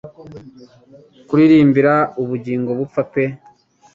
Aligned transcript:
Kuririmbira 1.27 1.93
ubugingo 2.21 2.69
bupfa 2.79 3.01
pe 3.11 3.23